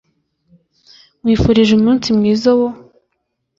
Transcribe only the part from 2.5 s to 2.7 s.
wo